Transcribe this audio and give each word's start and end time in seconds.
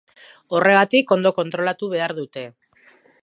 Horregatik, 0.59 1.13
ondo 1.17 1.33
kontrolatu 1.41 1.91
behar 1.93 2.17
dute. 2.21 2.47